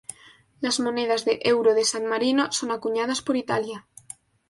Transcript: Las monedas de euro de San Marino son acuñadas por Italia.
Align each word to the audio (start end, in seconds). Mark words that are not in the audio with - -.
Las 0.63 0.79
monedas 0.85 1.25
de 1.27 1.35
euro 1.53 1.71
de 1.75 1.85
San 1.91 2.05
Marino 2.11 2.43
son 2.57 2.69
acuñadas 2.71 3.21
por 3.25 3.35
Italia. 3.43 3.79